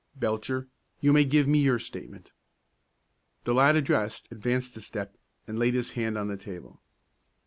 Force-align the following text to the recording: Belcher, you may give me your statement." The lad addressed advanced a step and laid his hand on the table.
Belcher, 0.15 0.67
you 0.99 1.13
may 1.13 1.23
give 1.25 1.47
me 1.47 1.59
your 1.59 1.77
statement." 1.77 2.33
The 3.43 3.53
lad 3.53 3.75
addressed 3.75 4.27
advanced 4.31 4.75
a 4.75 4.81
step 4.81 5.15
and 5.45 5.59
laid 5.59 5.75
his 5.75 5.91
hand 5.91 6.17
on 6.17 6.27
the 6.27 6.37
table. 6.37 6.81